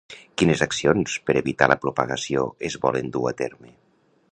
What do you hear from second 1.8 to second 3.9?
propagació es volen dur a terme?